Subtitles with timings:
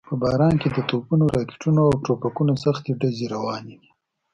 [0.07, 3.91] په باران کې د توپونو، راکټونو او ټوپکونو سختې ډزې روانې وې.